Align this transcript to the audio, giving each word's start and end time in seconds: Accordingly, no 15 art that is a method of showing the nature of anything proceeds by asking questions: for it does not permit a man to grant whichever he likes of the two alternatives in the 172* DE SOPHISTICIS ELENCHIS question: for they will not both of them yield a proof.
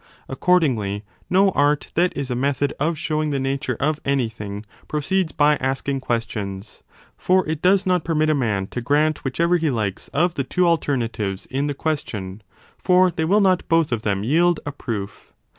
Accordingly, 0.27 1.03
no 1.29 1.49
15 1.49 1.61
art 1.61 1.91
that 1.93 2.11
is 2.17 2.31
a 2.31 2.35
method 2.35 2.73
of 2.79 2.97
showing 2.97 3.29
the 3.29 3.39
nature 3.39 3.77
of 3.79 3.99
anything 4.03 4.65
proceeds 4.87 5.31
by 5.31 5.57
asking 5.57 5.99
questions: 5.99 6.81
for 7.15 7.47
it 7.47 7.61
does 7.61 7.85
not 7.85 8.03
permit 8.03 8.31
a 8.31 8.33
man 8.33 8.65
to 8.71 8.81
grant 8.81 9.23
whichever 9.23 9.57
he 9.57 9.69
likes 9.69 10.07
of 10.07 10.33
the 10.33 10.43
two 10.43 10.65
alternatives 10.65 11.45
in 11.51 11.67
the 11.67 11.75
172* 11.75 11.77
DE 11.77 11.77
SOPHISTICIS 11.77 11.83
ELENCHIS 12.17 12.39
question: 12.39 12.43
for 12.79 13.11
they 13.11 13.25
will 13.25 13.41
not 13.41 13.69
both 13.69 13.91
of 13.91 14.01
them 14.01 14.23
yield 14.23 14.59
a 14.65 14.71
proof. 14.71 15.33